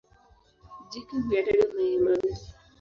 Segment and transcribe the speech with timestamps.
[0.89, 2.41] Jike huyataga mayai mawili.